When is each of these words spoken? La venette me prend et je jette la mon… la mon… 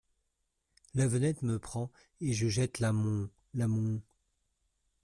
La 0.95 1.07
venette 1.07 1.43
me 1.43 1.59
prend 1.59 1.91
et 2.21 2.33
je 2.33 2.47
jette 2.47 2.79
la 2.79 2.91
mon… 2.91 3.29
la 3.53 3.67
mon… 3.67 4.01